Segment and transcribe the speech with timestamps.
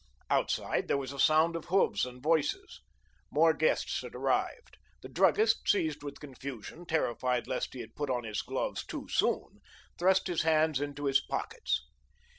[0.31, 2.81] Outside there was a sound of hoofs and voices.
[3.29, 4.79] More guests had arrived.
[5.03, 9.61] The druggist, seized with confusion, terrified lest he had put on his gloves too soon,
[9.99, 11.85] thrust his hands into his pockets.